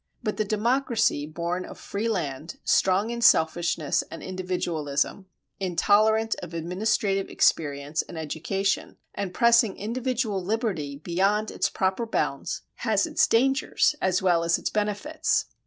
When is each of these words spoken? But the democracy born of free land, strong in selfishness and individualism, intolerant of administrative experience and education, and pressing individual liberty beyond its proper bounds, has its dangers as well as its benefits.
But 0.23 0.37
the 0.37 0.45
democracy 0.45 1.27
born 1.27 1.63
of 1.63 1.77
free 1.77 2.09
land, 2.09 2.57
strong 2.63 3.11
in 3.11 3.21
selfishness 3.21 4.01
and 4.09 4.23
individualism, 4.23 5.27
intolerant 5.59 6.35
of 6.41 6.55
administrative 6.55 7.29
experience 7.29 8.01
and 8.01 8.17
education, 8.17 8.97
and 9.13 9.31
pressing 9.31 9.77
individual 9.77 10.43
liberty 10.43 10.95
beyond 10.95 11.51
its 11.51 11.69
proper 11.69 12.07
bounds, 12.07 12.63
has 12.77 13.05
its 13.05 13.27
dangers 13.27 13.93
as 14.01 14.23
well 14.23 14.43
as 14.43 14.57
its 14.57 14.71
benefits. 14.71 15.45